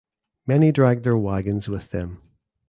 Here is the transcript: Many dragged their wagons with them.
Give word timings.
Many 0.47 0.71
dragged 0.71 1.03
their 1.03 1.15
wagons 1.15 1.69
with 1.69 1.91
them. 1.91 2.23